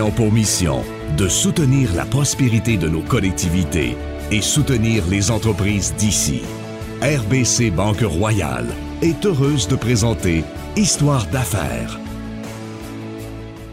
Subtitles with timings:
[0.00, 0.82] ayant pour mission
[1.18, 3.96] de soutenir la prospérité de nos collectivités
[4.30, 6.40] et soutenir les entreprises d'ici.
[7.02, 8.68] RBC Banque Royale
[9.02, 10.44] est heureuse de présenter
[10.76, 11.98] Histoire d'affaires.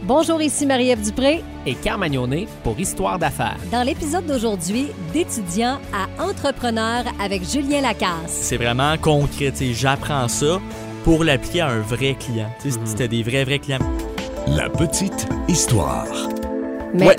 [0.03, 1.43] Bonjour, ici Marie-Ève Dupré.
[1.65, 3.59] Et Carmagnonet pour Histoire d'affaires.
[3.71, 8.31] Dans l'épisode d'aujourd'hui, d'étudiants à entrepreneurs avec Julien Lacasse.
[8.31, 9.53] C'est vraiment concret.
[9.73, 10.59] J'apprends ça
[11.03, 12.49] pour l'appliquer à un vrai client.
[12.65, 12.71] Mhm.
[12.85, 13.79] C'était des vrais, vrais clients.
[14.55, 16.07] La petite histoire.
[16.93, 17.15] Mais Ouais,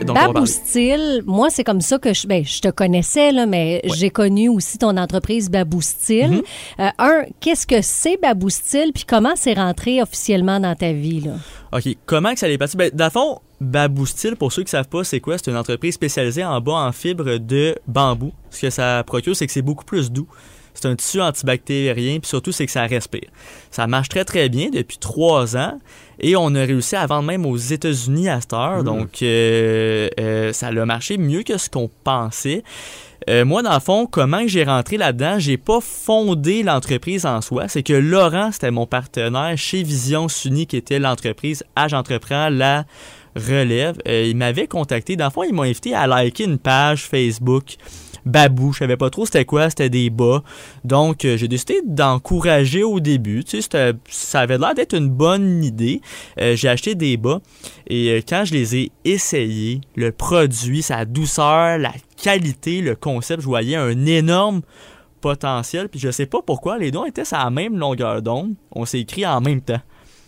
[1.27, 4.79] moi, c'est comme ça que je, ben, je te connaissais, là, mais j'ai connu aussi
[4.79, 6.31] ton entreprise Babou Style.
[6.31, 6.43] Mhm.
[6.81, 11.21] Euh, un, qu'est-ce que c'est Babou Style, puis comment c'est rentré officiellement dans ta vie?
[11.21, 11.33] Là?
[11.73, 11.97] OK.
[12.07, 12.79] Comment que ça allait partir?
[12.79, 13.41] Ben, dans le fond,
[14.39, 15.37] pour ceux qui savent pas, c'est quoi?
[15.37, 18.33] C'est une entreprise spécialisée en bas en fibre de bambou.
[18.51, 20.29] Ce que ça procure, c'est que c'est beaucoup plus doux.
[20.81, 23.29] C'est un tissu antibactérien, puis surtout, c'est que ça respire.
[23.73, 25.79] Ça marche très, très bien depuis trois ans.
[26.21, 28.85] Et on a réussi à vendre même aux États-Unis à cette heure.
[28.85, 32.63] Donc, euh, euh, ça a marché mieux que ce qu'on pensait.
[33.29, 37.67] Euh, moi, dans le fond, comment j'ai rentré là-dedans, j'ai pas fondé l'entreprise en soi.
[37.67, 42.85] C'est que Laurent, c'était mon partenaire chez Vision Suni, qui était l'entreprise Age Entreprend, la
[43.35, 43.97] relève.
[44.07, 45.17] Il m'avait contacté.
[45.17, 47.77] Dans le fond, ils m'ont invité à liker une page Facebook.
[48.27, 50.43] Babou, je savais pas trop c'était quoi, c'était des bas.
[50.85, 53.45] Donc, euh, j'ai décidé d'encourager au début.
[53.45, 56.01] Tu sais, ça avait l'air d'être une bonne idée.
[56.41, 57.41] Euh, j'ai acheté des bas
[57.87, 63.43] et euh, quand je les ai essayés, le produit, sa douceur, la qualité, le concept,
[63.43, 64.63] je voyais un énorme
[65.21, 65.89] potentiel.
[65.89, 68.55] Puis je sais pas pourquoi les deux étaient sur la même longueur d'onde.
[68.73, 69.81] On s'est écrit en même temps.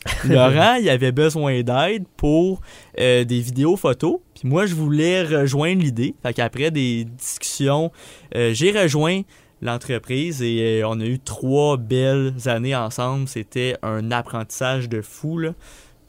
[0.24, 2.60] Laurent, il avait besoin d'aide pour
[2.98, 4.18] euh, des vidéos photos.
[4.34, 6.14] Puis moi, je voulais rejoindre l'idée.
[6.22, 7.92] Fait qu'après des discussions,
[8.34, 9.22] euh, j'ai rejoint
[9.62, 13.28] l'entreprise et euh, on a eu trois belles années ensemble.
[13.28, 15.38] C'était un apprentissage de fou.
[15.38, 15.52] Là.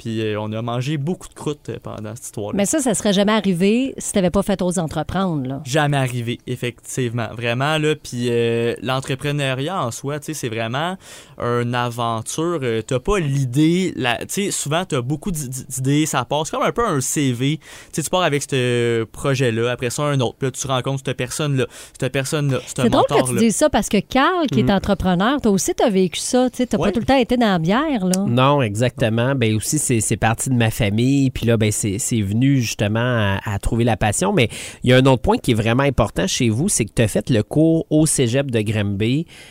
[0.01, 2.57] Puis euh, on a mangé beaucoup de croûtes euh, pendant cette histoire-là.
[2.57, 5.47] Mais ça, ça serait jamais arrivé si t'avais pas fait aux entreprendre.
[5.47, 5.61] Là.
[5.63, 7.27] Jamais arrivé, effectivement.
[7.37, 7.93] Vraiment, là.
[7.95, 10.97] Puis euh, l'entrepreneuriat en soi, tu sais, c'est vraiment
[11.39, 12.59] une aventure.
[12.63, 16.63] Euh, t'as pas l'idée, la- tu sais, souvent, t'as beaucoup d'i- d'idées, ça passe comme
[16.63, 17.57] un peu un CV.
[17.59, 20.37] Tu sais, tu pars avec ce projet-là, après ça, un autre.
[20.39, 21.65] Puis là, tu rencontres cette personne-là,
[21.99, 25.39] cette personne-là, ce C'est drôle que tu dises ça parce que Carl, qui est entrepreneur,
[25.41, 26.49] toi aussi, t'as vécu ça.
[26.49, 26.87] Tu sais, t'as Ouais.
[26.87, 28.05] pas tout le temps été dans la bière.
[28.05, 28.23] Là.
[28.27, 29.35] Non, exactement.
[29.35, 31.29] Ben aussi, c'est c'est parti de ma famille.
[31.31, 34.31] Puis là, ben c'est c'est venu justement à, à trouver la passion.
[34.33, 34.49] Mais
[34.83, 37.01] il y a un autre point qui est vraiment important chez vous, c'est que tu
[37.01, 38.61] as fait le cours au cégep de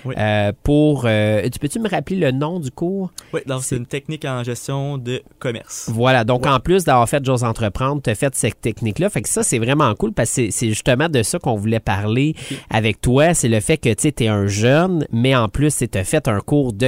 [0.05, 0.15] Oui.
[0.17, 1.03] euh, pour...
[1.07, 3.11] euh, tu Peux-tu me rappeler le nom du cours?
[3.35, 5.91] Oui, donc c'est une technique en gestion de commerce.
[5.93, 6.25] Voilà.
[6.25, 9.11] Donc, en plus d'avoir fait J'ose entreprendre, tu as fait cette technique-là.
[9.11, 11.81] Fait que ça, c'est vraiment cool parce que c'est- c'est justement de ça qu'on voulait
[11.81, 12.35] parler
[12.71, 13.35] avec toi.
[13.35, 16.41] C'est le fait que tu es un jeune, mais en plus, tu as fait un
[16.41, 16.87] cours de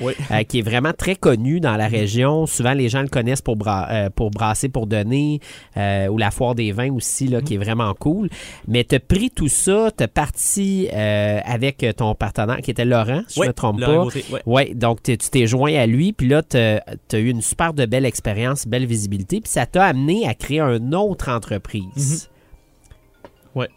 [0.00, 0.14] Oui.
[0.30, 2.46] euh, qui est vraiment très connu dans la région.
[2.58, 5.40] Souvent, les gens le connaissent pour, bra- euh, pour brasser, pour donner,
[5.76, 8.28] euh, ou la foire des vins aussi, là, qui est vraiment cool.
[8.66, 12.84] Mais tu as pris tout ça, tu as parti euh, avec ton partenaire qui était
[12.84, 14.04] Laurent, si je Oui, ne me trompe Laurent pas.
[14.04, 14.42] Gauthier, ouais.
[14.46, 17.86] Oui, donc tu t'es joint à lui, puis là, tu as eu une super de
[17.86, 22.28] belle expérience, belle visibilité, puis ça t'a amené à créer une autre entreprise.
[23.54, 23.68] Ouais.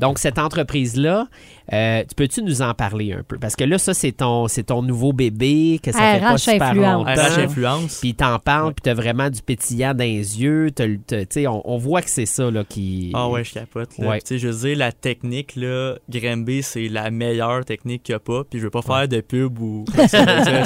[0.00, 1.28] Donc, cette entreprise-là,
[1.72, 3.38] euh, tu peux-tu nous en parler un peu?
[3.38, 6.62] Parce que là, ça, c'est ton, c'est ton nouveau bébé, que ça fait pas super
[6.68, 7.06] influence.
[7.08, 7.22] longtemps.
[7.22, 7.98] RH Influence.
[8.00, 8.72] Puis t'en parles, Ouais.
[8.74, 10.70] puis t'as vraiment du pétillant dans les yeux.
[10.74, 13.10] t'as t'as- Tu sais, on, on voit que c'est ça là, qui...
[13.14, 13.96] Ah ouais, je capote.
[13.98, 14.08] là.
[14.08, 14.20] Ouais.
[14.20, 18.16] Tu sais, je veux dire, la technique, là, Granby, c'est la meilleure technique qu'il n'y
[18.16, 18.42] a pas.
[18.48, 19.84] Puis je veux pas faire de pub ou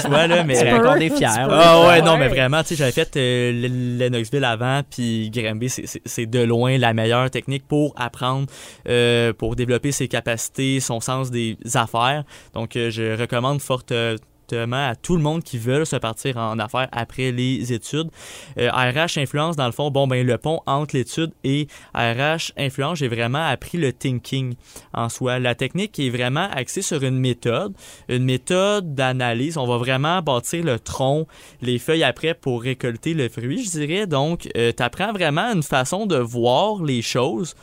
[0.00, 0.56] soit, là, mais...
[0.80, 1.26] Qu'on est fiers.
[1.28, 5.86] Ah ouais, non, mais vraiment, tu sais, j'avais fait euh, Lennoxville avant, puis Granby, c'est-
[5.86, 8.46] c'est c'est de loin la meilleure technique pour apprendre,
[8.88, 12.24] euh, pour développer ses capacités, son sens des affaires.
[12.54, 14.16] Donc, euh, je recommande fortement
[14.52, 18.10] à tout le monde qui veut se partir en affaires après les études.
[18.58, 22.98] Euh, RH Influence, dans le fond, bon, ben, le pont entre l'étude et RH Influence,
[22.98, 24.54] j'ai vraiment appris le thinking
[24.94, 25.40] en soi.
[25.40, 27.74] La technique est vraiment axée sur une méthode,
[28.08, 29.58] une méthode d'analyse.
[29.58, 31.26] On va vraiment bâtir le tronc,
[31.60, 34.06] les feuilles après pour récolter le fruit, je dirais.
[34.06, 37.56] Donc, tu apprends vraiment une façon de voir les choses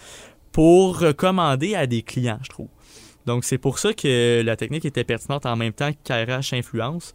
[0.54, 2.68] pour recommander à des clients, je trouve.
[3.26, 7.14] Donc, c'est pour ça que la technique était pertinente en même temps qu'RH Influence.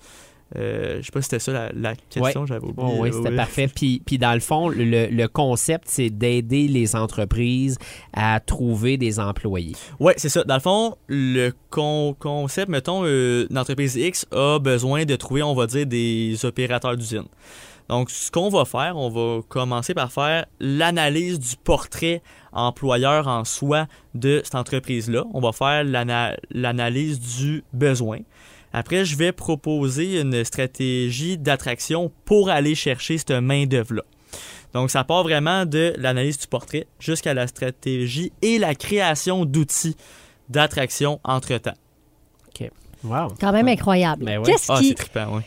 [0.57, 2.89] Euh, je sais pas si c'était ça la, la question, j'avais oublié.
[2.91, 3.37] Oh, oui, c'était Ouais.
[3.37, 3.69] parfait.
[3.69, 7.77] Puis, puis dans le fond, le, le concept, c'est d'aider les entreprises
[8.15, 9.77] à trouver des employés.
[10.01, 10.45] Ouais, c'est ça.
[10.45, 15.43] Dans le fond, le con- concept, mettons, euh, une entreprise X a besoin de trouver,
[15.43, 17.27] on va dire, des opérateurs d'usine.
[17.91, 22.23] Donc, ce qu'on va faire, on va commencer par faire l'analyse du portrait
[22.59, 25.25] employeur en soi de cette entreprise-là.
[25.35, 28.19] On va faire l'ana- l'analyse du besoin.
[28.73, 34.03] Après, je vais proposer une stratégie d'attraction pour aller chercher cette main-d'œuvre-là.
[34.75, 39.97] Donc, ça part vraiment de l'analyse du portrait jusqu'à la stratégie et la création d'outils
[40.51, 41.75] d'attraction entre-temps.
[43.05, 43.33] Wow.
[43.41, 44.25] Quand même incroyable.
[44.25, 44.45] Ben ouais.
[44.45, 44.89] Qu'est-ce Ah, qui.
[44.89, 45.43] c'est trippant, oui.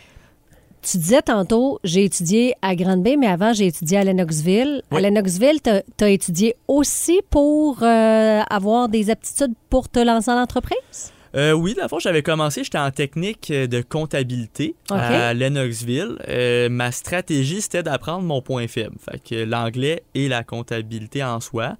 [0.81, 4.81] Tu disais tantôt, j'ai étudié à Grande-Bay, mais avant, j'ai étudié à Lennoxville.
[4.89, 5.01] À Oui.
[5.04, 11.12] Lennoxville, tu as étudié aussi pour euh, avoir des aptitudes pour te lancer en entreprise?
[11.36, 16.18] Euh, oui, la fois j'avais commencé, j'étais en technique euh, de comptabilité à Lennoxville.
[16.28, 18.95] Euh, ma stratégie, c'était d'apprendre mon point faible.
[19.00, 21.77] Fait que l'anglais et la comptabilité en soi.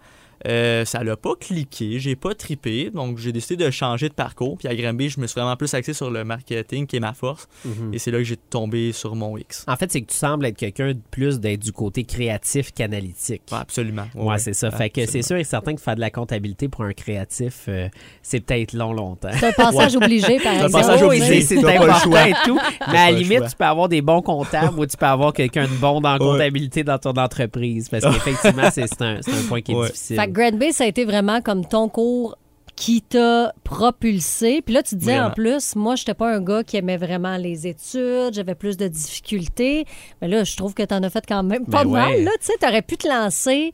[0.48, 4.58] Euh, ça l'a pas cliqué, j'ai pas tripé, donc j'ai décidé de changer de parcours.
[4.58, 7.14] Puis à Granby, je me suis vraiment plus axé sur le marketing qui est ma
[7.14, 7.48] force.
[7.66, 7.94] Mhm.
[7.94, 9.64] Et c'est là que j'ai tombé sur mon X.
[9.68, 13.44] En fait, c'est que tu sembles être quelqu'un de plus d'être du côté créatif qu'analytique.
[13.52, 14.06] Ouais, absolument.
[14.16, 14.72] Ouais, c'est ça.
[14.72, 17.88] Fait que c'est sûr et certain que faire de la comptabilité pour un créatif, euh,
[18.22, 19.30] c'est peut-être long, longtemps.
[19.34, 20.72] C'est un passage obligé, par C'est un exemple.
[20.72, 21.42] passage obligé.
[21.42, 22.30] c'est important choix.
[22.30, 22.60] et tout.
[22.92, 23.50] Mais à la limite, choix.
[23.50, 26.18] tu peux avoir des bons comptables ou tu peux avoir quelqu'un de bon dans la
[26.20, 27.90] comptabilité dans ton entreprise.
[27.90, 29.88] Parce qu'effectivement, c'est c'est un, c'est un point qui est Ouais.
[29.88, 30.16] difficile.
[30.18, 32.38] Fait Grand Bay, ça a été vraiment comme ton cours
[32.75, 34.62] qui t'a propulsé.
[34.62, 37.68] Puis là, tu disais en plus, moi, j'étais pas un gars qui aimait vraiment les
[37.68, 39.86] études, j'avais plus de difficultés.
[40.22, 42.12] Mais là, je trouve que t'en as fait quand même pas Ben de mal.
[42.13, 42.24] ouais.
[42.24, 43.72] Là, tu sais, t'aurais pu te lancer.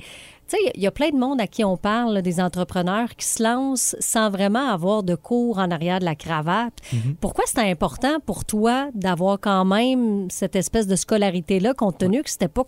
[0.50, 3.16] Tu sais, il y a plein de monde à qui on parle, là, des entrepreneurs
[3.18, 6.74] qui se lancent sans vraiment avoir de cours en arrière de la cravate.
[7.20, 12.30] Pourquoi c'était important pour toi d'avoir quand même cette espèce de scolarité-là, compte tenu que
[12.30, 12.64] c'était pas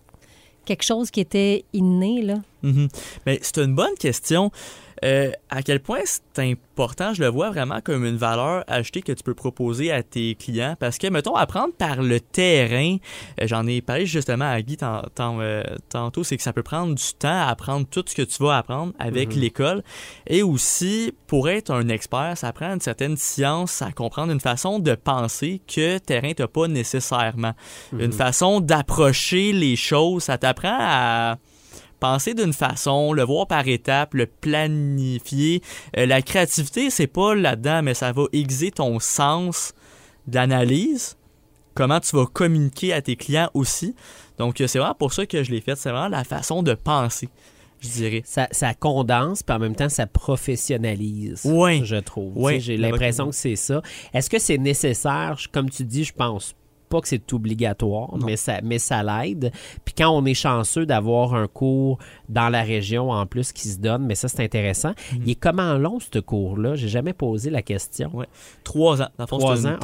[0.65, 2.35] quelque chose qui était inné, là?
[2.63, 2.87] Mhm.
[3.25, 4.51] Mais c'est une bonne question.
[5.03, 9.11] Euh, à quel point c'est important, je le vois vraiment comme une valeur ajoutée que
[9.11, 10.75] tu peux proposer à tes clients?
[10.79, 12.97] Parce que, mettons, apprendre par le terrain,
[13.41, 16.63] euh, j'en ai parlé justement à Guy tant- tant- euh, tantôt, c'est que ça peut
[16.63, 19.83] prendre du temps à apprendre tout ce que tu vas apprendre avec l'école.
[20.27, 24.79] Et aussi, pour être un expert, ça prend une certaine science à comprendre une façon
[24.79, 27.53] de penser que terrain t'as pas nécessairement.
[27.93, 31.37] Une façon d'approcher les choses, ça t'apprend à
[31.99, 35.61] penser d'une façon, le voir par étapes, le planifier.
[35.97, 39.73] Euh, la créativité, c'est pas là-dedans, mais ça va aiguiser ton sens
[40.27, 41.17] d'analyse,
[41.73, 43.95] comment tu vas communiquer à tes clients aussi.
[44.37, 45.75] Donc, euh, c'est vraiment pour ça que je l'ai fait.
[45.75, 47.29] C'est vraiment la façon de penser,
[47.79, 48.21] je dirais.
[48.25, 51.45] Ça, ça condense, puis en même temps, ça professionnalise.
[51.45, 51.81] Ouais.
[51.83, 52.35] Je trouve.
[52.35, 53.81] Tu sais, J'ai l'impression que c'est ça.
[54.13, 55.37] Est-ce que c'est nécessaire?
[55.51, 56.55] Comme tu dis, je pense
[56.89, 58.25] pas que c'est obligatoire, Non.
[58.25, 59.51] mais ça, mais ça l'aide.
[59.85, 63.77] Puis quand on est chanceux d'avoir un cours dans la région en plus qui se
[63.79, 64.93] donne, mais ça c'est intéressant.
[65.13, 65.21] Mhm.
[65.25, 66.75] Il est comment long ce cours-là?
[66.75, 68.09] J'ai jamais posé la question.
[68.13, 68.25] Ouais.
[68.63, 69.09] Trois ans.
[69.17, 69.79] Dans le fond, Trois c'est ans, une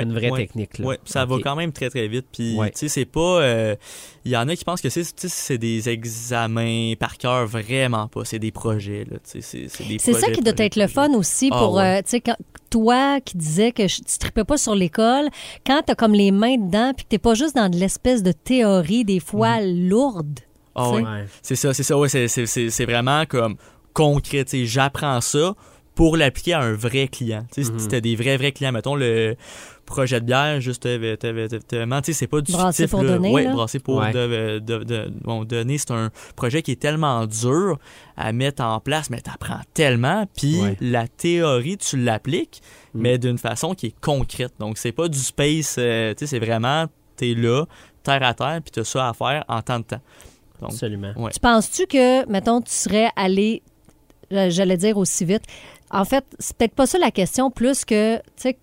[0.00, 0.38] une vraie ouais.
[0.46, 0.78] technique.
[0.78, 0.86] Là.
[0.86, 2.26] Ouais, ça va quand même très très vite.
[2.32, 2.70] Puis, Ouais.
[2.70, 3.40] tu sais, c'est pas.
[3.42, 3.76] euh,
[4.24, 8.24] Il y en a qui pensent que c'est, des examens par cœur, vraiment pas.
[8.24, 11.12] C'est des projets, c'est, c'est des C'est ça projets, qui doit projets, être le fun
[11.14, 11.98] aussi Ah pour, ouais.
[11.98, 12.36] euh, tu sais, quand-
[12.74, 15.28] toi qui disais que je- tu tripais pas sur l'école,
[15.64, 18.32] quand t'as comme les mains dedans puis que t'es pas juste dans de l'espèce de
[18.32, 19.88] théorie des fois Mhm.
[19.88, 20.40] lourde.
[20.74, 21.26] Ah tu ouais.
[21.40, 21.96] C'est ça, c'est ça.
[21.96, 23.54] Ouais, c'est, c'est, c'est, c'est vraiment comme
[23.92, 24.44] concret.
[24.44, 25.54] Tu sais, j'apprends ça
[25.94, 27.46] pour l'appliquer à un vrai client.
[27.54, 27.78] Tu sais, Mhm.
[27.78, 28.72] c'était des vrais, vrais clients.
[28.72, 29.36] Mettons le
[29.84, 33.02] projet de bière, juste, t'avais- t'avais- t'avais- tu sais, c'est pas du Brasser fictif, pour
[33.02, 33.12] là.
[33.14, 33.52] donner, Ouais, là.
[33.52, 34.12] brasser pour Ouais.
[34.12, 35.78] de- de- de- bon, donner.
[35.78, 37.78] C'est un projet qui est tellement dur
[38.16, 40.26] à mettre en place, mais t'apprends tellement.
[40.36, 40.76] Puis Ouais.
[40.80, 42.62] la théorie, tu l'appliques,
[42.94, 43.00] Mhm.
[43.02, 44.52] mais d'une façon qui est concrète.
[44.58, 47.64] Donc, c'est pas du space, euh, tu sais, c'est vraiment, t'es là,
[48.02, 50.00] terre à terre, puis t'as ça à faire en temps de temps.
[50.60, 51.12] Donc, Absolument.
[51.16, 51.30] Ouais.
[51.32, 53.62] Tu penses-tu que, mettons, tu serais allé,
[54.32, 55.42] euh, j'allais dire aussi vite,
[55.90, 58.56] en fait, c'est peut-être pas ça la question, plus que, tu sais,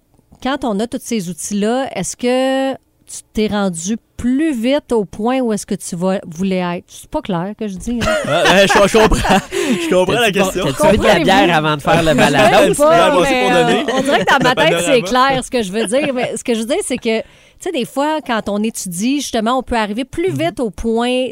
[0.43, 5.39] quand on a tous ces outils-là, est-ce que tu t'es rendu plus vite au point
[5.41, 6.85] où est-ce que tu vas, voulais être?
[6.87, 7.99] C'est pas clair que je dis.
[8.01, 8.05] hein?
[8.27, 9.37] Ah, je, je comprends.
[9.51, 10.65] Je comprends la T'as-tu bon- question.
[10.65, 12.73] T'as-tu bu de la bière avant de faire le balado?
[12.75, 15.85] pas, mais, euh, on dirait que dans ma tête, c'est clair ce que je veux
[15.87, 16.13] dire.
[16.13, 17.25] Mais ce que je veux dire, c'est que, tu
[17.59, 21.27] sais, des fois, quand on étudie, justement, on peut arriver plus vite au point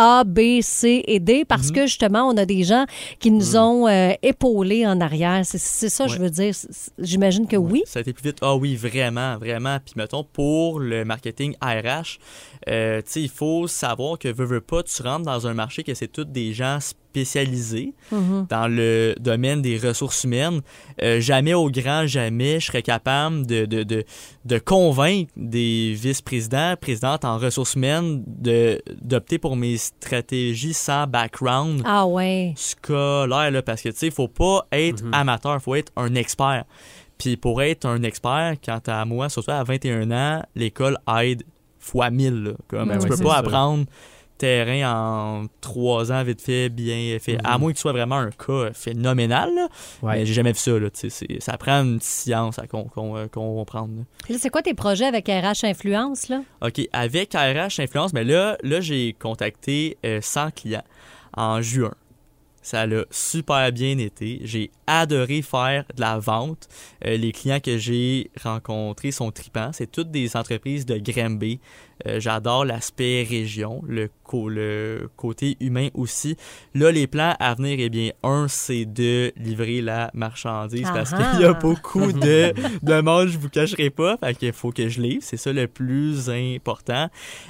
[0.00, 2.86] A, B, C et D parce que, justement, on a des gens
[3.18, 5.42] qui nous ont euh, épaulés en arrière.
[5.44, 6.54] C'est ça, je veux dire.
[7.00, 7.82] J'imagine que oui.
[7.84, 8.38] Ça a été plus vite.
[8.40, 9.78] Ah oui, vraiment, vraiment.
[9.84, 12.18] Puis mettons, pour le marketing RH,
[12.68, 15.82] euh, tu sais, il faut savoir que veux, veux pas, tu rentres dans un marché
[15.82, 17.07] que c'est tous des gens spécialisés
[18.12, 18.46] Mhm.
[18.48, 20.60] dans le domaine des ressources humaines.
[21.02, 24.04] Euh, jamais au grand jamais, je serais capable de, de, de,
[24.44, 31.82] de convaincre des vice-présidents, présidentes en ressources humaines de d'opter pour mes stratégies sans background
[31.84, 32.52] Ah ouais.
[32.56, 35.14] scolaire, là, parce que, tu sais, il faut pas être Mhm.
[35.14, 36.64] amateur, il faut être un expert.
[37.18, 41.42] Puis pour être un expert, quant à moi, surtout à 21 ans, l'école aide
[41.80, 42.44] fois 1000.
[42.44, 42.50] là.
[42.68, 43.36] Comme, Ben tu oui, peux pas ça.
[43.38, 43.86] apprendre
[44.38, 47.36] terrain en trois ans vite fait, bien fait.
[47.44, 47.60] À Mhm.
[47.62, 49.68] moins que ce soit vraiment un cas phénoménal, là.
[50.02, 50.18] Ouais.
[50.18, 50.78] mais j'ai jamais vu ça.
[50.78, 50.88] Là,
[51.40, 54.04] ça prend une science à con- con- euh, comprendre.
[54.38, 56.42] c'est quoi tes projets avec RH Influence, là?
[56.62, 60.84] OK, avec RH Influence, mais là, là j'ai contacté euh, 100 clients
[61.36, 61.92] en juin.
[62.60, 64.40] Ça l'a super bien été.
[64.42, 66.68] J'ai adoré faire de la vente.
[67.06, 69.70] Euh, les clients que j'ai rencontrés sont tripants.
[69.72, 71.60] C'est toutes des entreprises de Granby.
[72.06, 76.36] Euh, J'adore l'aspect région, le, le côté humain aussi.
[76.74, 81.40] Là, les plans à venir, eh bien, un, c'est de livrer la marchandise parce qu'il
[81.40, 84.16] y a beaucoup de demandes, je vous cacherai pas.
[84.18, 85.22] Fait qu'il faut que je livre.
[85.22, 87.08] C'est ça le plus important.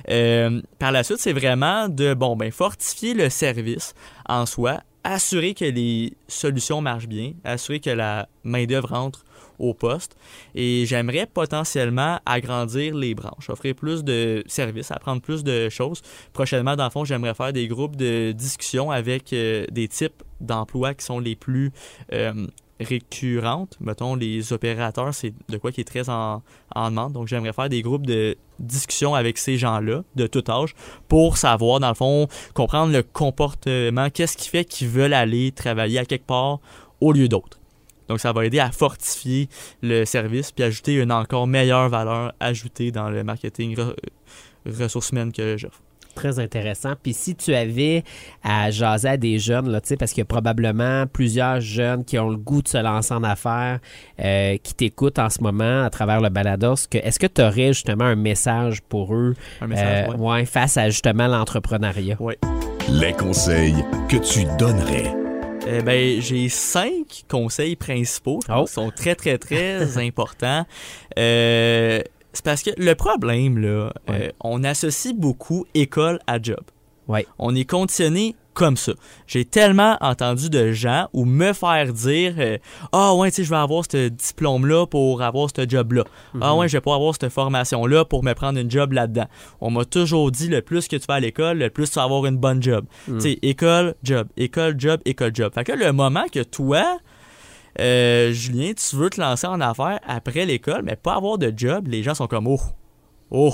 [0.09, 3.95] Euh, par la suite, c'est vraiment de, bon, ben, fortifier le service
[4.29, 9.25] en soi, assurer que les solutions marchent bien, assurer que la main-d'œuvre rentre
[9.59, 10.17] au poste.
[10.55, 16.03] Et j'aimerais potentiellement agrandir les branches, offrir plus de services, apprendre plus de choses.
[16.33, 20.95] Prochainement, dans le fond, j'aimerais faire des groupes de discussion avec euh, des types d'emplois
[20.95, 21.73] qui sont les plus
[22.13, 22.47] euh,
[22.81, 23.77] récurrentes.
[23.81, 26.43] Mettons, les opérateurs, c'est de quoi qui est très en,
[26.75, 27.13] en demande.
[27.13, 30.75] Donc, j'aimerais faire des groupes de discussion avec ces gens-là, de tout âge,
[31.09, 35.99] pour savoir, dans le fond, comprendre le comportement, qu'est-ce qui fait qu'ils veulent aller travailler
[35.99, 36.61] à quelque part
[37.01, 37.58] au lieu d'autre.
[38.09, 39.49] Donc, ça va aider à fortifier
[39.83, 43.95] le service puis ajouter une encore meilleure valeur ajoutée dans le marketing re-
[44.67, 45.81] ressources humaines que j'offre.
[46.15, 46.95] Très intéressant.
[47.01, 48.03] Puis si tu avais
[48.43, 52.05] à jaser à des jeunes, là, tu sais, parce qu'il y a probablement plusieurs jeunes
[52.05, 53.79] qui ont le goût de se lancer en affaires,
[54.19, 58.07] euh, qui t'écoutent en ce moment à travers le balados, est-ce que tu aurais justement
[58.07, 60.33] un message pour eux Un message, euh, ouais.
[60.39, 62.19] ouais, face à justement l'entrepreneuriat?
[62.91, 63.77] Les conseils
[64.09, 65.28] que tu donnerais.
[65.71, 68.65] Eh ben, j'ai cinq conseils principaux pense, Oh.
[68.65, 70.65] qui sont très, très, très importants.
[71.19, 72.01] Euh,
[72.33, 74.29] c'est parce que le problème, là, Ouais.
[74.29, 76.61] euh, on associe beaucoup école à job.
[77.09, 77.27] Ouais.
[77.39, 78.93] On est conditionné comme ça.
[79.29, 82.59] J'ai tellement entendu de gens ou me faire dire euh,
[82.91, 86.03] Ah ouais, tu sais, je vais avoir ce diplôme-là pour avoir ce job-là.
[86.41, 89.27] Ah ouais, je vais pas avoir cette formation-là pour me prendre une job là-dedans.
[89.61, 92.03] On m'a toujours dit le plus que tu vas à l'école, le plus tu vas
[92.03, 92.85] avoir une bonne job.
[93.07, 95.53] Tu sais, école, job, école, job, école, job.
[95.55, 96.99] Fait que le moment que toi,
[97.79, 101.87] euh, Julien, tu veux te lancer en affaires après l'école, mais pas avoir de job,
[101.87, 102.61] les gens sont comme Oh,
[103.31, 103.53] oh.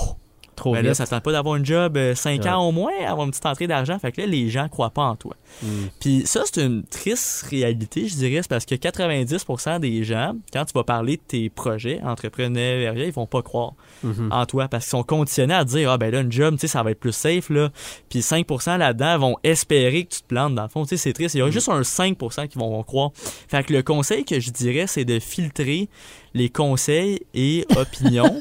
[0.55, 2.49] Trop Ben là, ça tente pas d'avoir une job 5 Ouais.
[2.49, 3.99] ans au moins, avoir une petite entrée d'argent.
[3.99, 5.35] Fait que là, les gens croient pas en toi.
[5.61, 5.67] Mm.
[5.99, 10.63] Puis ça, c'est une triste réalité, je dirais, c'est parce que 90% des gens, quand
[10.65, 14.29] tu vas parler de tes projets entrepreneuriaux, ils vont pas croire Mhm.
[14.31, 16.67] en toi parce qu'ils sont conditionnés à dire ah ben là une job tu sais
[16.67, 17.69] ça va être plus safe là
[18.09, 21.13] puis 5% là-dedans vont espérer que tu te plantes dans le fond tu sais c'est
[21.13, 23.11] triste il y a juste un 5% qui vont, vont croire
[23.47, 25.87] fait que le conseil que je dirais c'est de filtrer
[26.35, 28.39] les conseils et opinions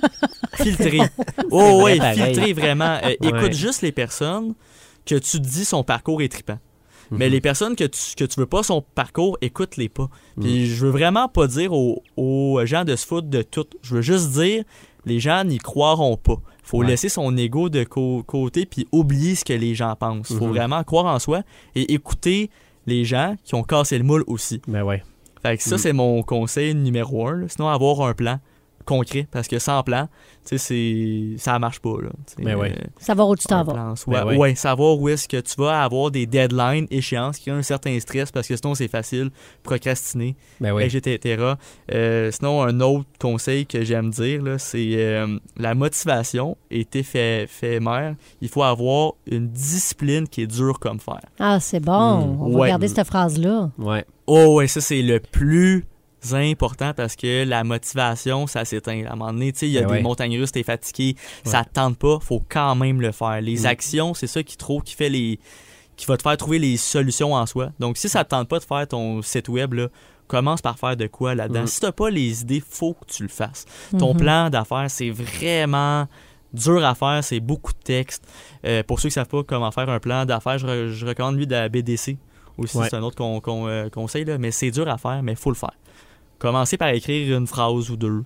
[0.55, 1.01] filtrer
[1.51, 2.35] oh vrai, ouais pareil.
[2.35, 4.55] filtrer vraiment Euh, écoute juste les personnes
[5.07, 6.59] que tu dis son parcours est trippant
[7.11, 7.19] Mhm.
[7.19, 10.09] mais les personnes que tu, que tu veux pas son parcours, écoute-les pas.
[10.39, 10.43] Mhm.
[10.43, 13.67] Puis je veux vraiment pas dire aux, aux gens de se foutre de tout.
[13.83, 14.65] Je veux juste dire,
[15.05, 16.39] les gens n'y croiront pas.
[16.63, 16.87] Faut Ouais.
[16.87, 20.29] laisser son ego de côté puis oublier ce que les gens pensent.
[20.29, 20.55] Faut Mhm.
[20.55, 21.43] vraiment croire en soi
[21.75, 22.49] et écouter
[22.87, 24.63] les gens qui ont cassé le moule aussi.
[24.67, 25.03] Ben ouais.
[25.45, 25.79] Fait que ça, Mhm.
[25.79, 27.37] c'est mon conseil numéro un.
[27.37, 27.47] là.
[27.49, 28.39] Sinon, avoir un plan
[28.85, 29.27] concret.
[29.31, 30.09] Parce que sans plan,
[30.47, 31.97] tu sais, c'est- ça marche pas.
[32.03, 32.73] Là, Tu sais, Ben ouais.
[32.73, 33.95] euh, Savoir où tu t'en vas.
[34.07, 34.37] Ben ouais.
[34.37, 34.55] ouais.
[34.55, 38.31] savoir où est-ce que tu vas avoir des deadlines, échéances, qui ont un certain stress
[38.31, 39.31] parce que sinon c'est facile,
[39.63, 41.55] procrastiner, Ben etc.
[41.93, 47.43] Euh, sinon, un autre conseil que j'aime dire, là, c'est euh, la motivation est éph-
[47.45, 48.15] éphémère.
[48.41, 51.21] Il faut avoir une discipline qui est dure comme fer.
[51.39, 51.93] Ah, c'est bon.
[52.27, 52.43] Mm.
[52.43, 52.69] On va Ouais.
[52.69, 53.71] garder cette phrase-là.
[53.79, 54.05] Ouais.
[54.27, 55.85] Oh ouais, ça c'est le plus
[56.33, 59.05] important parce que la motivation, ça s'éteint.
[59.07, 60.03] À un moment donné, il y a Ben des ouais.
[60.03, 63.41] montagnes russes, t'es fatigué, ça te tente pas, faut quand même le faire.
[63.43, 63.67] Les Mm.
[63.67, 65.39] actions, c'est ça qui trop qui fait les
[65.97, 67.71] qui va te faire trouver les solutions en soi.
[67.79, 69.89] Donc si ça te tente pas de faire ton site web là,
[70.27, 71.63] commence par faire de quoi là-dedans.
[71.63, 71.67] Mm.
[71.69, 73.65] Si t'as pas les idées, faut que tu le fasses.
[73.99, 74.21] Ton Mhm.
[74.21, 76.09] plan d'affaires, c'est vraiment
[76.53, 78.25] dur à faire, c'est beaucoup de texte.
[78.65, 81.37] Euh, pour ceux qui savent pas comment faire un plan d'affaires, je, re- je recommande
[81.37, 82.17] lui de la BDC
[82.59, 82.87] aussi, Ouais.
[82.89, 85.51] c'est un autre con- euh, conseil, là, mais c'est dur à faire, mais il faut
[85.51, 85.75] le faire.
[86.39, 88.25] Commencez par écrire une phrase ou deux.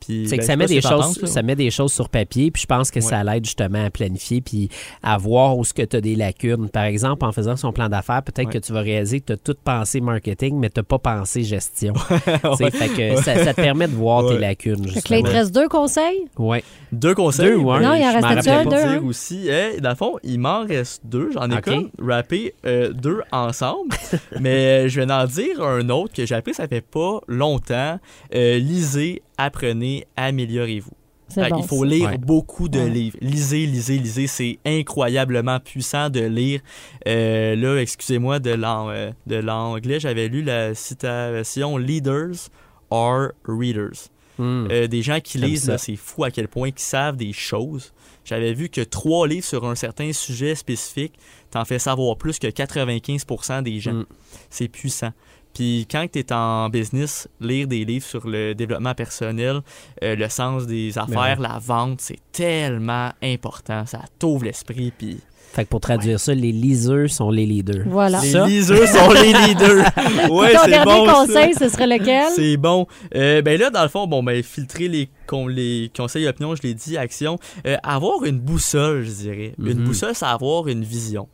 [0.00, 2.50] Puis, C'est ben, que ça je met, des choses, ça met des choses sur papier,
[2.50, 4.68] puis je pense que ça l'aide justement à planifier, puis
[5.02, 6.68] à voir où ce que tu as des lacunes.
[6.70, 8.52] Par exemple, en faisant son plan d'affaires, peut-être Ouais.
[8.54, 11.42] que tu vas réaliser que tu as tout pensé marketing, mais tu n'as pas pensé
[11.42, 11.94] gestion.
[12.58, 14.34] Fait que ça, ça te permet de voir Ouais.
[14.34, 15.22] tes lacunes, Fait que là, il justement.
[15.22, 16.24] te reste deux conseils?
[16.38, 16.64] Ouais.
[16.92, 17.46] Deux conseils?
[17.50, 17.80] Deux ou un?
[17.80, 18.34] Non, il en pas.
[18.36, 19.00] deux, dire hein?
[19.04, 21.30] aussi, eh, dans le fond, il m'en reste deux.
[21.32, 21.64] J'en ai Ok.
[21.64, 23.94] comme rappé euh, deux ensemble.
[24.40, 27.98] mais je vais en dire un autre que j'ai appris ça fait pas longtemps.
[28.34, 30.92] Euh, lisez, apprenez, améliorez-vous.
[31.36, 32.18] Bon, il faut lire Ouais.
[32.18, 32.90] beaucoup de Ouais.
[32.90, 33.16] livres.
[33.20, 34.26] Lisez, lisez, lisez.
[34.26, 36.60] C'est incroyablement puissant de lire.
[37.06, 42.48] Euh, là, excusez-moi de euh, de l'anglais, j'avais lu la citation Leaders
[42.90, 44.08] are readers.
[44.38, 44.66] Hmm.
[44.70, 47.92] Euh, des gens qui lisent, c'est fou à quel point ils savent des choses.
[48.24, 51.14] J'avais vu que trois livres sur un certain sujet spécifique
[51.50, 53.92] t'en fait savoir plus que 95% des gens.
[53.92, 54.06] Mm.
[54.50, 55.10] C'est puissant.
[55.54, 59.60] Puis quand tu es en business, lire des livres sur le développement personnel,
[60.02, 63.84] euh, le sens des affaires, la vente, c'est tellement important.
[63.86, 64.92] Ça t'ouvre l'esprit.
[64.96, 65.18] Puis
[65.52, 67.82] Fait que pour traduire ça, les liseurs sont les leaders.
[67.86, 68.20] Voilà.
[68.20, 68.46] les Ça?
[68.46, 69.84] liseurs sont les leaders.
[70.30, 71.12] Ouais, Ton c'est dernier bon, ça.
[71.14, 72.28] conseil, ce serait lequel?
[72.36, 72.86] C'est bon.
[73.16, 76.62] Euh, ben là, dans le fond, bon, ben, filtrer les, con- les conseils opinions, je
[76.62, 77.38] l'ai dit, action.
[77.66, 79.54] Euh, avoir une boussole, je dirais.
[79.58, 79.84] Une Mhm.
[79.86, 81.26] boussole, c'est avoir une vision.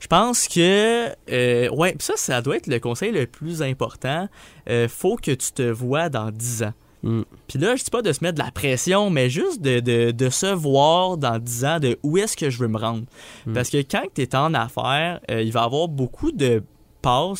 [0.00, 4.28] Je pense que, euh, ouais, ça, ça doit être le conseil le plus important.
[4.68, 6.72] Euh, faut que tu te vois dans 10 ans.
[7.02, 7.22] Mm.
[7.46, 10.10] Puis là, je dis pas de se mettre de la pression, mais juste de, de,
[10.10, 13.04] de se voir dans 10 ans de où est-ce que je veux me rendre.
[13.46, 13.52] Mm.
[13.52, 16.62] Parce que quand tu es en affaires, euh, il va y avoir beaucoup de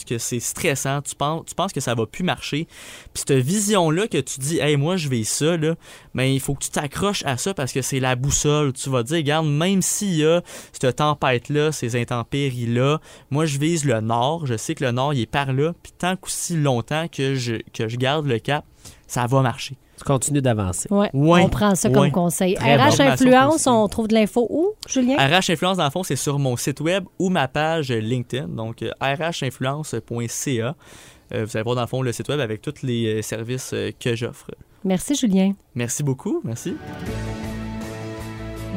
[0.06, 1.00] que c'est stressant.
[1.02, 2.66] Tu penses, que ça va plus marcher.
[3.14, 5.74] Puis cette vision-là que tu dis, hey, moi, je vais ça, là,
[6.12, 8.72] mais il faut que tu t'accroches à ça parce que c'est la boussole.
[8.72, 10.42] Tu vas dire, regarde, même s'il y a
[10.72, 14.46] cette tempête-là, ces intempéries-là, moi, je vise le nord.
[14.46, 15.72] Je sais que le nord, il est par là.
[15.82, 18.64] Puis tant qu'aussi longtemps que je, que je garde le cap,
[19.06, 19.76] ça va marcher.
[20.04, 20.86] Tu continues d'avancer.
[20.90, 21.42] Ouais, Ouais.
[21.44, 21.94] On prend ça Ouais.
[21.94, 22.54] comme conseil.
[22.54, 25.16] Très RH Influence, on trouve de l'info où, Julien?
[25.16, 28.82] RH Influence, dans le fond, c'est sur mon site web ou ma page LinkedIn, donc
[28.82, 30.74] euh, rhinfluence.ca.
[31.32, 33.74] Euh, vous allez voir, dans le fond, le site web avec tous les euh, services
[33.98, 34.50] que j'offre.
[34.84, 35.52] Merci, Julien.
[35.74, 36.40] Merci beaucoup.
[36.44, 36.74] Merci.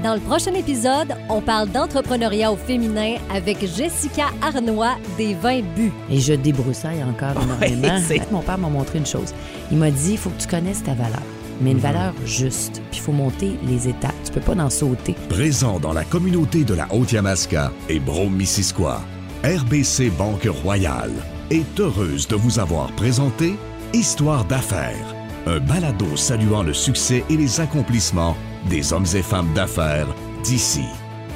[0.04, 5.92] Dans le prochain épisode, on parle d'entrepreneuriat au féminin avec Jessica Arnois des 20 buts.
[6.10, 8.00] Et je débroussaille encore énormément.
[8.02, 9.34] fait, mon père m'a montré une chose.
[9.72, 11.22] Il m'a dit, il faut que tu connaisses ta valeur,
[11.62, 12.82] mais une valeur juste.
[12.92, 14.14] Puis il faut monter les étapes.
[14.24, 15.16] Tu peux pas en sauter.
[15.30, 19.02] Présent dans la communauté de la Haute-Yamaska et Brome-Missisquoi,
[19.44, 21.14] RBC Banque Royale
[21.50, 23.56] est heureuse de vous avoir présenté
[23.94, 25.16] Histoire d'affaires,
[25.48, 28.36] un balado saluant le succès et les accomplissements
[28.70, 30.08] des hommes et femmes d'affaires
[30.44, 30.86] d'ici.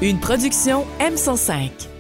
[0.02, 1.91] Une production M105.